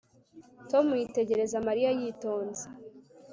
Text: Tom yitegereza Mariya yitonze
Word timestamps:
Tom 0.69 0.85
yitegereza 1.01 1.57
Mariya 1.67 1.89
yitonze 1.99 2.65